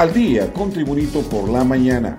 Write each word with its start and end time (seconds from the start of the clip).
al 0.00 0.14
día 0.14 0.50
con 0.50 0.70
Tribunito 0.70 1.20
por 1.20 1.50
la 1.50 1.62
mañana. 1.62 2.16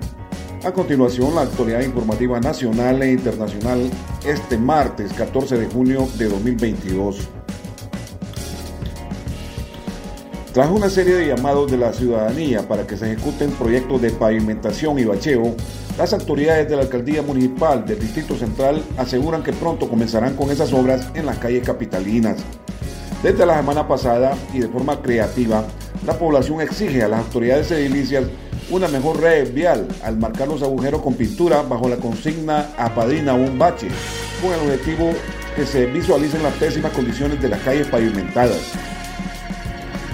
A 0.63 0.71
continuación, 0.71 1.33
la 1.33 1.41
actualidad 1.41 1.81
informativa 1.81 2.39
nacional 2.39 3.01
e 3.01 3.13
internacional 3.13 3.89
este 4.23 4.55
martes 4.55 5.11
14 5.13 5.57
de 5.57 5.65
junio 5.65 6.07
de 6.15 6.29
2022. 6.29 7.27
Tras 10.53 10.69
una 10.69 10.91
serie 10.91 11.15
de 11.15 11.27
llamados 11.29 11.71
de 11.71 11.77
la 11.79 11.91
ciudadanía 11.91 12.67
para 12.67 12.85
que 12.85 12.97
se 12.97 13.11
ejecuten 13.11 13.49
proyectos 13.53 13.99
de 13.99 14.11
pavimentación 14.11 14.99
y 14.99 15.05
bacheo, 15.05 15.55
las 15.97 16.13
autoridades 16.13 16.69
de 16.69 16.75
la 16.75 16.83
alcaldía 16.83 17.23
municipal 17.23 17.83
del 17.83 17.99
Distrito 17.99 18.35
Central 18.35 18.83
aseguran 18.95 19.41
que 19.41 19.53
pronto 19.53 19.89
comenzarán 19.89 20.35
con 20.35 20.51
esas 20.51 20.71
obras 20.71 21.09
en 21.15 21.25
las 21.25 21.39
calles 21.39 21.65
capitalinas. 21.65 22.37
Desde 23.23 23.45
la 23.45 23.57
semana 23.57 23.87
pasada 23.87 24.35
y 24.51 24.59
de 24.59 24.67
forma 24.67 24.99
creativa, 24.99 25.63
la 26.07 26.17
población 26.17 26.59
exige 26.59 27.03
a 27.03 27.07
las 27.07 27.19
autoridades 27.19 27.69
edilicias 27.69 28.23
una 28.71 28.87
mejor 28.87 29.21
red 29.21 29.53
vial 29.53 29.87
al 30.03 30.17
marcar 30.17 30.47
los 30.47 30.63
agujeros 30.63 31.03
con 31.03 31.13
pintura 31.13 31.61
bajo 31.61 31.87
la 31.87 31.97
consigna 31.97 32.71
apadrina 32.77 33.35
un 33.35 33.59
bache, 33.59 33.89
con 34.41 34.51
el 34.53 34.61
objetivo 34.61 35.13
que 35.55 35.67
se 35.67 35.85
visualicen 35.85 36.41
las 36.41 36.53
pésimas 36.53 36.93
condiciones 36.93 37.39
de 37.39 37.49
las 37.49 37.59
calles 37.61 37.85
pavimentadas. 37.87 38.71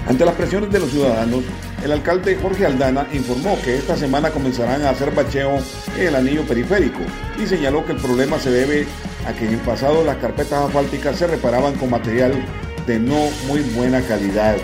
Ante 0.06 0.26
las 0.26 0.34
presiones 0.34 0.70
de 0.70 0.80
los 0.80 0.90
ciudadanos, 0.90 1.44
el 1.82 1.92
alcalde 1.92 2.36
Jorge 2.36 2.66
Aldana 2.66 3.06
informó 3.14 3.56
que 3.64 3.76
esta 3.76 3.96
semana 3.96 4.30
comenzarán 4.30 4.82
a 4.82 4.90
hacer 4.90 5.14
bacheo 5.14 5.58
en 5.96 6.08
el 6.08 6.16
anillo 6.16 6.42
periférico 6.42 7.00
y 7.42 7.46
señaló 7.46 7.86
que 7.86 7.92
el 7.92 7.98
problema 7.98 8.38
se 8.38 8.50
debe 8.50 8.86
a 9.26 9.32
que 9.32 9.46
en 9.46 9.54
el 9.54 9.60
pasado 9.60 10.04
las 10.04 10.16
carpetas 10.16 10.64
asfálticas 10.64 11.16
se 11.16 11.26
reparaban 11.26 11.74
con 11.74 11.88
material 11.88 12.32
de 12.88 12.98
no 12.98 13.28
muy 13.46 13.60
buena 13.76 14.00
calidad. 14.00 14.56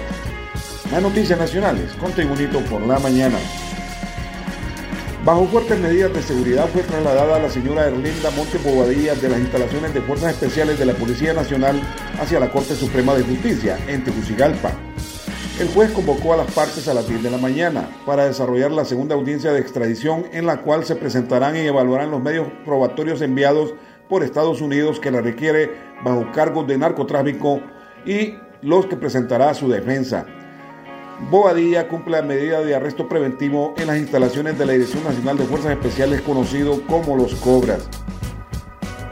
Las 0.90 1.02
noticias 1.02 1.38
nacionales 1.38 1.92
con 2.00 2.10
Tribunito 2.12 2.60
por 2.60 2.80
la 2.80 2.98
mañana. 2.98 3.36
Bajo 5.24 5.46
fuertes 5.46 5.78
medidas 5.78 6.12
de 6.14 6.22
seguridad 6.22 6.66
fue 6.68 6.82
trasladada 6.82 7.38
la 7.38 7.50
señora 7.50 7.86
Erlinda 7.86 8.30
Monte 8.30 8.56
Bobadilla 8.58 9.14
de 9.14 9.28
las 9.28 9.38
instalaciones 9.38 9.92
de 9.92 10.00
Fuerzas 10.00 10.32
Especiales 10.32 10.78
de 10.78 10.86
la 10.86 10.94
Policía 10.94 11.34
Nacional 11.34 11.80
hacia 12.18 12.40
la 12.40 12.50
Corte 12.50 12.74
Suprema 12.74 13.14
de 13.14 13.24
Justicia 13.24 13.78
en 13.88 14.02
Tegucigalpa. 14.04 14.72
El 15.60 15.68
juez 15.68 15.92
convocó 15.92 16.32
a 16.32 16.38
las 16.38 16.50
partes 16.52 16.88
a 16.88 16.94
las 16.94 17.06
10 17.06 17.22
de 17.22 17.30
la 17.30 17.38
mañana 17.38 17.88
para 18.06 18.24
desarrollar 18.24 18.72
la 18.72 18.86
segunda 18.86 19.14
audiencia 19.14 19.52
de 19.52 19.60
extradición 19.60 20.24
en 20.32 20.46
la 20.46 20.62
cual 20.62 20.84
se 20.84 20.96
presentarán 20.96 21.56
y 21.56 21.60
evaluarán 21.60 22.10
los 22.10 22.22
medios 22.22 22.48
probatorios 22.64 23.20
enviados 23.20 23.74
por 24.08 24.22
Estados 24.22 24.60
Unidos 24.60 24.98
que 24.98 25.10
la 25.10 25.20
requiere 25.20 25.70
bajo 26.02 26.30
cargos 26.32 26.66
de 26.66 26.78
narcotráfico 26.78 27.60
y 28.06 28.34
los 28.62 28.86
que 28.86 28.96
presentará 28.96 29.54
su 29.54 29.68
defensa. 29.68 30.26
Bobadilla 31.30 31.88
cumple 31.88 32.16
la 32.16 32.22
medida 32.22 32.60
de 32.60 32.74
arresto 32.74 33.08
preventivo 33.08 33.74
en 33.76 33.86
las 33.86 33.98
instalaciones 33.98 34.58
de 34.58 34.66
la 34.66 34.72
Dirección 34.72 35.04
Nacional 35.04 35.38
de 35.38 35.44
Fuerzas 35.44 35.72
Especiales 35.72 36.20
conocido 36.22 36.82
como 36.86 37.16
los 37.16 37.34
Cobras. 37.36 37.88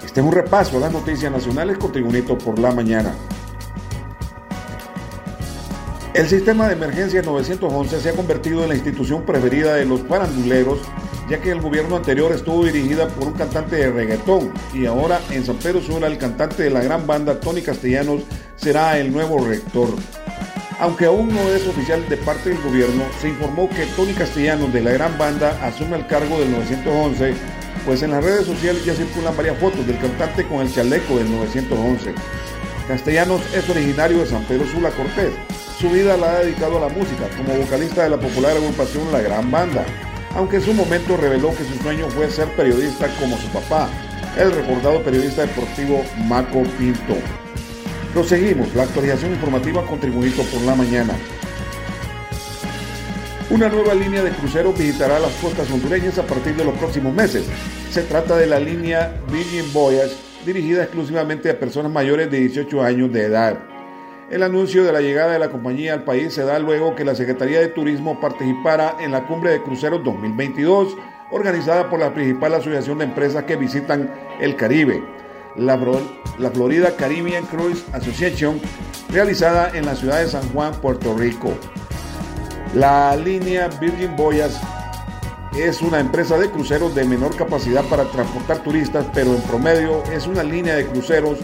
Este 0.05 0.21
es 0.21 0.27
un 0.27 0.33
repaso 0.33 0.77
a 0.77 0.81
las 0.81 0.93
noticias 0.93 1.31
nacionales 1.31 1.79
con 1.79 1.93
Tribunito 1.93 2.37
por 2.37 2.59
la 2.59 2.73
mañana. 2.73 3.15
El 6.13 6.29
sistema 6.29 6.67
de 6.67 6.75
emergencia 6.75 7.23
911 7.23 8.01
se 8.01 8.11
ha 8.11 8.13
convertido 8.13 8.63
en 8.63 8.69
la 8.69 8.75
institución 8.75 9.25
preferida 9.25 9.77
de 9.77 9.87
los 9.87 10.03
paranduleros, 10.03 10.81
ya 11.31 11.41
que 11.41 11.51
el 11.51 11.63
gobierno 11.63 11.97
anterior 11.97 12.33
estuvo 12.33 12.67
dirigida 12.67 13.09
por 13.09 13.29
un 13.29 13.33
cantante 13.33 13.77
de 13.77 13.91
reggaetón 13.91 14.53
y 14.75 14.85
ahora 14.85 15.23
en 15.31 15.47
San 15.47 15.57
Pedro 15.57 15.81
Sula 15.81 16.09
el 16.09 16.19
cantante 16.19 16.65
de 16.65 16.71
la 16.71 16.83
gran 16.83 17.07
banda 17.07 17.41
Tony 17.41 17.63
Castellanos 17.63 18.25
será 18.57 18.99
el 18.99 19.13
nuevo 19.13 19.39
rector. 19.45 19.89
Aunque 20.81 21.07
aún 21.07 21.29
no 21.29 21.41
es 21.51 21.67
oficial 21.67 22.09
de 22.09 22.17
parte 22.17 22.51
del 22.51 22.61
gobierno, 22.61 23.05
se 23.21 23.29
informó 23.29 23.69
que 23.69 23.87
Tony 23.95 24.13
Castellanos 24.15 24.73
de 24.73 24.81
la 24.83 24.91
gran 24.93 25.17
banda 25.17 25.57
asume 25.63 25.97
el 25.97 26.07
cargo 26.07 26.41
del 26.41 26.51
911, 26.51 27.35
pues 27.87 28.03
en 28.03 28.11
las 28.11 28.25
redes 28.25 28.47
sociales 28.47 28.85
ya 28.85 28.95
circulan 28.95 29.37
varias 29.37 29.59
fotos 29.59 29.87
del 29.87 29.99
cantante 29.99 30.45
con 30.47 30.61
el 30.61 30.73
chaleco 30.73 31.19
del 31.19 31.31
911. 31.31 32.15
Castellanos 32.89 33.41
es 33.55 33.69
originario 33.71 34.19
de 34.19 34.27
San 34.27 34.43
Pedro 34.45 34.67
Sula 34.67 34.91
Cortés. 34.91 35.33
Su 35.79 35.89
vida 35.91 36.17
la 36.17 36.33
ha 36.33 36.39
dedicado 36.41 36.79
a 36.79 36.89
la 36.89 36.95
música 36.95 37.29
como 37.37 37.55
vocalista 37.55 38.03
de 38.05 38.11
la 38.11 38.19
popular 38.19 38.57
agrupación 38.57 39.11
La 39.13 39.21
Gran 39.21 39.51
Banda, 39.51 39.85
aunque 40.35 40.57
en 40.57 40.63
su 40.63 40.75
momento 40.75 41.17
reveló 41.17 41.55
que 41.55 41.65
su 41.65 41.75
sueño 41.83 42.09
fue 42.11 42.31
ser 42.31 42.49
periodista 42.57 43.09
como 43.21 43.37
su 43.37 43.49
papá, 43.49 43.89
el 44.37 44.51
recordado 44.51 45.03
periodista 45.03 45.43
deportivo 45.43 46.03
Maco 46.27 46.63
Pinto. 46.79 47.17
Proseguimos 48.13 48.75
la 48.75 48.83
actualización 48.83 49.33
informativa 49.33 49.87
con 49.87 49.99
Tribunito 49.99 50.43
por 50.43 50.61
la 50.63 50.75
mañana. 50.75 51.15
Una 53.49 53.71
nueva 53.71 53.95
línea 53.95 54.23
de 54.23 54.31
cruceros 54.33 54.77
visitará 54.77 55.19
las 55.19 55.33
costas 55.37 55.71
hondureñas 55.71 56.19
a 56.19 56.27
partir 56.27 56.55
de 56.55 56.65
los 56.65 56.77
próximos 56.77 57.15
meses. 57.15 57.47
Se 57.91 58.03
trata 58.03 58.37
de 58.37 58.47
la 58.47 58.61
línea 58.61 59.19
Virgin 59.33 59.73
Voyage, 59.73 60.15
dirigida 60.45 60.83
exclusivamente 60.83 61.49
a 61.49 61.59
personas 61.59 61.91
mayores 61.91 62.31
de 62.31 62.41
18 62.41 62.83
años 62.83 63.11
de 63.15 63.25
edad. 63.25 63.59
El 64.31 64.43
anuncio 64.43 64.85
de 64.85 64.93
la 64.93 65.01
llegada 65.01 65.33
de 65.33 65.39
la 65.39 65.51
compañía 65.51 65.95
al 65.95 66.05
país 66.05 66.35
se 66.35 66.45
da 66.45 66.59
luego 66.59 66.95
que 66.95 67.07
la 67.07 67.15
Secretaría 67.15 67.61
de 67.61 67.69
Turismo 67.69 68.21
participara 68.21 68.97
en 69.01 69.13
la 69.13 69.27
Cumbre 69.27 69.53
de 69.53 69.63
Cruceros 69.63 70.05
2022, 70.05 70.99
organizada 71.31 71.89
por 71.89 71.99
la 71.99 72.13
principal 72.13 72.53
asociación 72.53 72.99
de 72.99 73.05
empresas 73.05 73.45
que 73.45 73.57
visitan 73.57 74.13
el 74.39 74.55
Caribe 74.55 75.03
la, 75.57 75.79
Florida 76.53 76.95
Caribbean 76.97 77.45
Cruise 77.47 77.85
Association, 77.93 78.61
realizada 79.11 79.71
en 79.77 79.87
la 79.87 79.95
ciudad 79.95 80.21
de 80.21 80.29
San 80.29 80.49
Juan, 80.53 80.73
Puerto 80.81 81.15
Rico. 81.17 81.53
La 82.75 83.17
línea 83.17 83.69
Virgin 83.81 84.17
Voyage 84.17 84.57
es 85.59 85.83
una 85.83 86.01
empresa 86.01 86.39
de 86.39 86.51
cruceros 86.51 86.95
de 86.95 87.05
menor 87.05 87.37
capacidad 87.37 87.85
para 87.85 88.05
transportar 88.05 88.63
turistas, 88.63 89.07
pero 89.13 89.35
en 89.35 89.43
promedio 89.43 90.03
es 90.13 90.27
una 90.27 90.43
línea 90.43 90.75
de 90.75 90.87
cruceros 90.87 91.39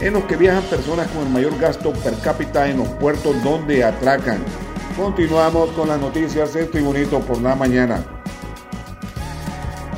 en 0.00 0.14
los 0.14 0.24
que 0.24 0.36
viajan 0.36 0.62
personas 0.64 1.06
con 1.08 1.26
el 1.26 1.32
mayor 1.32 1.58
gasto 1.58 1.92
per 1.92 2.18
cápita 2.20 2.68
en 2.68 2.78
los 2.78 2.88
puertos 2.88 3.42
donde 3.44 3.84
atracan. 3.84 4.38
Continuamos 4.96 5.70
con 5.70 5.88
las 5.88 6.00
noticias 6.00 6.54
de 6.54 6.64
Tribunito 6.64 7.20
por 7.20 7.40
la 7.40 7.54
mañana. 7.54 8.04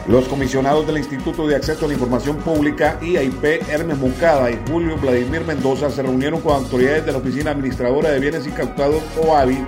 Los 0.06 0.28
comisionados 0.28 0.86
del 0.86 0.98
Instituto 0.98 1.46
de 1.46 1.56
Acceso 1.56 1.86
a 1.86 1.88
la 1.88 1.94
Información 1.94 2.36
Pública, 2.36 2.98
IAIP, 3.00 3.66
Hermes 3.70 3.96
Moncada 3.96 4.50
y 4.50 4.60
Julio 4.68 4.98
Vladimir 4.98 5.46
Mendoza 5.46 5.88
se 5.88 6.02
reunieron 6.02 6.42
con 6.42 6.56
autoridades 6.56 7.06
de 7.06 7.12
la 7.12 7.18
Oficina 7.18 7.52
Administradora 7.52 8.10
de 8.10 8.20
Bienes 8.20 8.46
Incautados, 8.46 9.02
OAVI, 9.16 9.64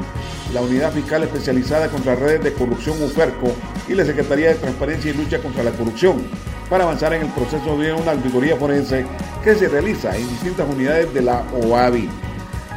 la 0.53 0.61
Unidad 0.61 0.93
Fiscal 0.93 1.23
Especializada 1.23 1.89
contra 1.89 2.17
Redes 2.17 2.45
de 2.45 2.53
Corrupción, 2.53 3.03
UFERCO, 3.03 3.51
y 3.89 3.95
la 3.95 4.05
Secretaría 4.05 4.49
de 4.49 4.57
Transparencia 4.57 5.11
y 5.11 5.15
Lucha 5.15 5.39
contra 5.39 5.65
la 5.65 5.71
Corrupción, 5.71 6.23
para 6.69 6.85
avanzar 6.85 7.15
en 7.15 7.23
el 7.23 7.29
proceso 7.29 7.79
de 7.79 7.95
una 7.95 8.13
auditoría 8.13 8.57
forense 8.57 9.07
que 9.43 9.55
se 9.55 9.69
realiza 9.69 10.15
en 10.15 10.29
distintas 10.29 10.69
unidades 10.69 11.15
de 11.15 11.23
la 11.23 11.45
OAVI. 11.55 12.11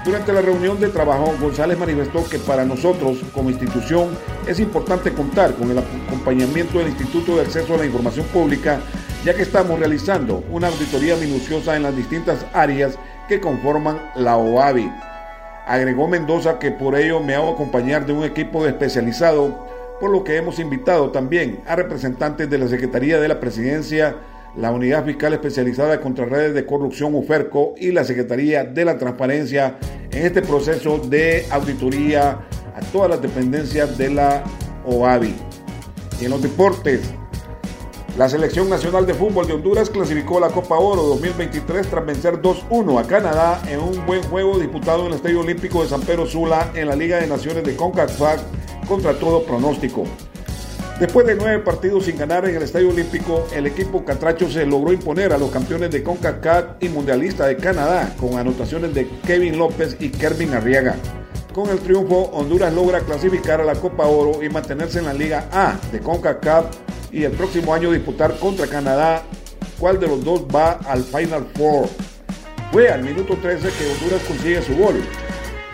Durante 0.06 0.32
la 0.32 0.42
reunión 0.42 0.80
de 0.80 0.88
trabajo, 0.88 1.36
González 1.42 1.78
manifestó 1.78 2.28
que 2.30 2.40
para 2.40 2.64
nosotros, 2.64 3.18
como 3.34 3.50
institución, 3.50 4.18
es 4.48 4.60
importante 4.62 5.12
contar 5.12 5.54
con 5.56 5.70
el 5.70 5.78
acompañamiento 5.78 6.80
del 6.80 6.88
Instituto 6.88 7.36
de 7.36 7.42
Acceso 7.42 7.74
a 7.74 7.78
la 7.80 7.86
Información 7.86 8.26
Pública, 8.28 8.80
ya 9.26 9.34
que 9.34 9.42
estamos 9.42 9.78
realizando 9.78 10.42
una 10.52 10.70
auditoría 10.70 11.18
minuciosa 11.18 11.76
en 11.76 11.84
las 11.84 11.98
distintas 11.98 12.46
áreas 12.54 12.98
que 13.28 13.42
conforman 13.42 14.00
la 14.16 14.38
OAVI. 14.38 14.90
Agregó 15.68 16.08
Mendoza 16.08 16.60
que 16.60 16.72
por 16.72 16.96
ello 16.96 17.20
me 17.20 17.36
hago 17.36 17.54
acompañar 17.54 18.06
de 18.06 18.14
un 18.14 18.24
equipo 18.24 18.66
especializado, 18.66 19.68
por 20.00 20.12
lo 20.12 20.24
que 20.24 20.38
hemos 20.38 20.60
invitado 20.60 21.12
también 21.12 21.60
a 21.68 21.76
representantes 21.76 22.50
de 22.50 22.58
la 22.58 22.70
Secretaría 22.70 23.20
de 23.20 23.28
la 23.28 23.42
Presidencia, 23.42 24.16
la 24.56 24.72
Unidad 24.72 25.06
Fiscal 25.06 25.34
Especializada 25.34 26.02
contra 26.02 26.26
Redes 26.26 26.54
de 26.54 26.66
Corrupción 26.66 27.16
UFERCO 27.16 27.76
y 27.78 27.92
la 27.92 28.04
Secretaría 28.04 28.64
de 28.64 28.86
la 28.86 28.98
Transparencia 28.98 29.78
en 30.12 30.26
este 30.26 30.42
proceso 30.42 30.98
de 30.98 31.46
auditoría 31.52 32.40
a 32.76 32.80
todas 32.92 33.10
las 33.10 33.22
dependencias 33.22 33.98
de 33.98 34.10
la 34.10 34.44
OAVI. 34.86 35.36
Y 36.20 36.26
en 36.26 36.32
los 36.32 36.42
deportes, 36.42 37.02
la 38.18 38.28
Selección 38.28 38.70
Nacional 38.70 39.06
de 39.06 39.14
Fútbol 39.14 39.48
de 39.48 39.54
Honduras 39.54 39.90
clasificó 39.90 40.40
la 40.40 40.50
Copa 40.50 40.78
Oro 40.78 41.04
2023 41.04 41.88
tras 41.88 42.06
vencer 42.06 42.42
2-1 42.42 43.00
a 43.00 43.08
Canadá 43.08 43.62
en 43.70 43.80
un 43.80 44.06
buen 44.06 44.22
juego 44.24 44.60
disputado 44.60 45.02
en 45.02 45.08
el 45.08 45.14
Estadio 45.14 45.40
Olímpico 45.40 45.84
de 45.84 45.90
San 45.90 46.02
Pedro 46.02 46.26
Sula 46.26 46.72
en 46.76 46.88
la 46.88 46.96
Liga 46.96 47.18
de 47.18 47.28
Naciones 47.28 47.64
de 47.64 47.76
CONCACAF 47.76 48.42
contra 48.88 49.14
todo 49.14 49.44
pronóstico. 49.44 50.04
Después 51.00 51.26
de 51.26 51.36
nueve 51.36 51.60
partidos 51.60 52.04
sin 52.04 52.18
ganar 52.18 52.44
en 52.46 52.58
el 52.58 52.64
Estadio 52.64 52.90
Olímpico, 52.90 53.48
el 53.56 53.66
equipo 53.66 54.04
catracho 54.04 54.50
se 54.50 54.66
logró 54.66 54.92
imponer 54.92 55.32
a 55.32 55.38
los 55.38 55.50
campeones 55.50 55.92
de 55.92 56.04
CONCACAF 56.04 56.66
y 56.82 56.90
mundialista 56.90 57.48
de 57.48 57.56
Canadá 57.56 58.14
con 58.20 58.38
anotaciones 58.38 58.94
de 58.94 59.08
Kevin 59.26 59.58
López 59.58 59.96
y 60.02 60.10
Kervin 60.10 60.54
Arriaga. 60.54 60.98
Con 61.54 61.70
el 61.70 61.80
triunfo, 61.80 62.24
Honduras 62.34 62.74
logra 62.74 63.00
clasificar 63.00 63.62
a 63.62 63.64
la 63.64 63.76
Copa 63.76 64.08
Oro 64.08 64.44
y 64.44 64.50
mantenerse 64.50 65.00
en 65.00 65.06
la 65.06 65.14
Liga 65.14 65.48
A 65.54 65.80
de 65.90 66.02
CONCACAF 66.02 66.66
y 67.14 67.24
el 67.24 67.32
próximo 67.32 67.74
año 67.74 67.92
disputar 67.92 68.38
contra 68.38 68.68
Canadá 68.68 69.24
cuál 69.80 70.02
de 70.02 70.08
los 70.10 70.22
dos 70.22 70.46
va 70.54 70.82
al 70.86 71.02
Final 71.06 71.48
Four. 71.56 71.88
Fue 72.74 72.90
al 72.90 73.04
minuto 73.04 73.38
13 73.42 73.70
que 73.70 73.90
Honduras 73.90 74.22
consigue 74.28 74.62
su 74.62 74.76
gol. 74.76 75.02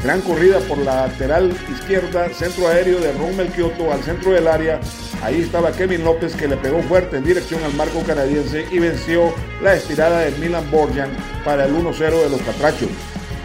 Gran 0.03 0.21
corrida 0.21 0.59
por 0.59 0.77
la 0.77 1.07
lateral 1.07 1.51
izquierda, 1.71 2.29
centro 2.29 2.67
aéreo 2.67 2.99
de 2.99 3.11
Rommel 3.13 3.47
Kioto 3.47 3.91
al 3.91 4.03
centro 4.03 4.31
del 4.31 4.47
área. 4.47 4.79
Ahí 5.23 5.41
estaba 5.41 5.71
Kevin 5.71 6.03
López 6.03 6.35
que 6.35 6.47
le 6.47 6.57
pegó 6.57 6.81
fuerte 6.83 7.17
en 7.17 7.23
dirección 7.23 7.63
al 7.63 7.73
marco 7.73 8.03
canadiense 8.03 8.65
y 8.71 8.79
venció 8.79 9.33
la 9.61 9.73
estirada 9.73 10.19
de 10.19 10.31
Milan 10.37 10.69
Borjan 10.69 11.09
para 11.43 11.65
el 11.65 11.73
1-0 11.73 11.97
de 11.97 12.29
los 12.29 12.41
Catrachos. 12.41 12.89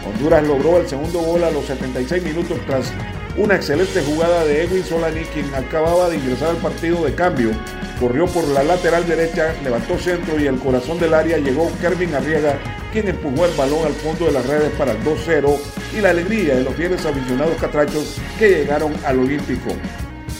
Honduras 0.05 0.43
logró 0.43 0.77
el 0.77 0.87
segundo 0.87 1.19
gol 1.19 1.43
a 1.43 1.51
los 1.51 1.65
76 1.65 2.23
minutos 2.23 2.59
tras 2.67 2.91
una 3.37 3.55
excelente 3.55 4.01
jugada 4.03 4.43
de 4.45 4.63
Edwin 4.63 4.83
Solani, 4.83 5.21
quien 5.25 5.53
acababa 5.55 6.09
de 6.09 6.17
ingresar 6.17 6.49
al 6.49 6.57
partido 6.57 7.05
de 7.05 7.15
cambio. 7.15 7.51
Corrió 7.99 8.25
por 8.25 8.47
la 8.47 8.63
lateral 8.63 9.07
derecha, 9.07 9.53
levantó 9.63 9.97
centro 9.97 10.39
y 10.39 10.47
el 10.47 10.59
corazón 10.59 10.99
del 10.99 11.13
área 11.13 11.37
llegó 11.37 11.71
Kervin 11.79 12.13
Arriaga, 12.13 12.59
quien 12.91 13.07
empujó 13.07 13.45
el 13.45 13.55
balón 13.55 13.85
al 13.85 13.93
fondo 13.93 14.25
de 14.25 14.33
las 14.33 14.45
redes 14.45 14.71
para 14.77 14.91
el 14.91 14.99
2-0 15.03 15.57
y 15.97 16.01
la 16.01 16.09
alegría 16.09 16.55
de 16.55 16.63
los 16.63 16.75
fieles 16.75 17.05
aficionados 17.05 17.55
catrachos 17.55 18.19
que 18.37 18.49
llegaron 18.49 18.93
al 19.05 19.19
Olímpico. 19.19 19.71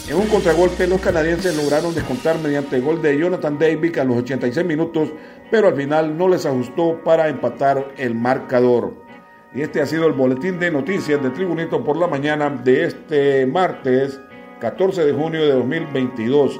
En 0.09 0.17
un 0.17 0.27
contragolpe, 0.27 0.87
los 0.87 0.99
canadienses 0.99 1.55
lograron 1.55 1.95
descontar 1.95 2.37
mediante 2.39 2.81
gol 2.81 3.01
de 3.01 3.17
Jonathan 3.17 3.57
David 3.57 3.97
a 3.99 4.03
los 4.03 4.17
86 4.17 4.65
minutos, 4.65 5.09
pero 5.49 5.69
al 5.69 5.75
final 5.75 6.17
no 6.17 6.27
les 6.27 6.45
ajustó 6.45 7.01
para 7.03 7.29
empatar 7.29 7.93
el 7.97 8.15
marcador. 8.15 8.93
Y 9.53 9.61
este 9.61 9.81
ha 9.81 9.85
sido 9.85 10.07
el 10.07 10.13
boletín 10.13 10.59
de 10.59 10.71
noticias 10.71 11.21
de 11.21 11.29
Tribunito 11.29 11.83
por 11.83 11.97
la 11.97 12.07
mañana 12.07 12.49
de 12.49 12.85
este 12.85 13.45
martes 13.45 14.19
14 14.59 15.05
de 15.05 15.13
junio 15.13 15.41
de 15.41 15.53
2022. 15.53 16.59